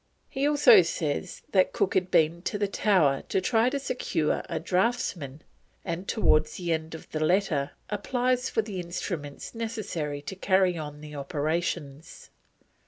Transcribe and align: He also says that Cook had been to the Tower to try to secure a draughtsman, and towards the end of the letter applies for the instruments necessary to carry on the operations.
He 0.31 0.47
also 0.47 0.81
says 0.81 1.43
that 1.51 1.73
Cook 1.73 1.93
had 1.93 2.09
been 2.09 2.41
to 2.49 2.57
the 2.57 2.67
Tower 2.67 3.21
to 3.29 3.39
try 3.39 3.69
to 3.69 3.77
secure 3.77 4.41
a 4.49 4.59
draughtsman, 4.59 5.43
and 5.85 6.07
towards 6.07 6.57
the 6.57 6.73
end 6.73 6.95
of 6.95 7.07
the 7.11 7.19
letter 7.23 7.73
applies 7.87 8.49
for 8.49 8.63
the 8.63 8.79
instruments 8.79 9.53
necessary 9.53 10.23
to 10.23 10.35
carry 10.35 10.75
on 10.75 11.01
the 11.01 11.13
operations. 11.13 12.31